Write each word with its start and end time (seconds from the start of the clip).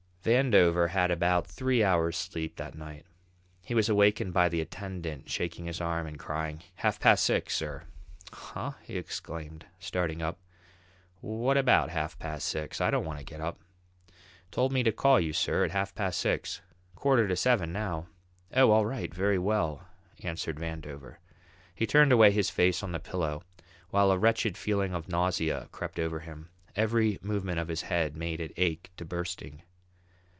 Vandover 0.23 0.89
had 0.89 1.09
about 1.09 1.47
three 1.47 1.83
hours' 1.83 2.15
sleep 2.15 2.57
that 2.57 2.75
night. 2.75 3.07
He 3.63 3.73
was 3.73 3.89
awakened 3.89 4.33
by 4.33 4.49
the 4.49 4.61
attendant 4.61 5.31
shaking 5.31 5.65
his 5.65 5.81
arm 5.81 6.05
and 6.05 6.19
crying: 6.19 6.61
"Half 6.75 6.99
past 6.99 7.23
six, 7.23 7.55
sir." 7.55 7.85
"Huh!" 8.31 8.73
he 8.83 8.97
exclaimed, 8.97 9.65
starting 9.79 10.21
up. 10.21 10.37
"What 11.21 11.57
about 11.57 11.89
half 11.89 12.19
past 12.19 12.47
six? 12.47 12.79
I 12.79 12.91
don't 12.91 13.03
want 13.03 13.17
to 13.17 13.25
get 13.25 13.41
up." 13.41 13.61
"Told 14.51 14.71
me 14.71 14.83
to 14.83 14.91
call 14.91 15.19
you, 15.19 15.33
sir, 15.33 15.65
at 15.65 15.71
half 15.71 15.95
past 15.95 16.19
six; 16.19 16.61
quarter 16.93 17.27
to 17.27 17.35
seven 17.35 17.73
now." 17.73 18.05
"Oh, 18.55 18.69
all 18.69 18.85
right, 18.85 19.11
very 19.11 19.39
well," 19.39 19.87
answered 20.21 20.57
Vandover. 20.59 21.15
He 21.73 21.87
turned 21.87 22.11
away 22.11 22.29
his 22.31 22.51
face 22.51 22.83
on 22.83 22.91
the 22.91 22.99
pillow, 22.99 23.41
while 23.89 24.11
a 24.11 24.19
wretched 24.19 24.55
feeling 24.55 24.93
of 24.93 25.09
nausea 25.09 25.67
crept 25.71 25.97
over 25.97 26.19
him; 26.19 26.49
every 26.75 27.17
movement 27.23 27.57
of 27.57 27.69
his 27.69 27.81
head 27.81 28.15
made 28.15 28.39
it 28.39 28.51
ache 28.55 28.91
to 28.97 29.03
bursting. 29.03 29.63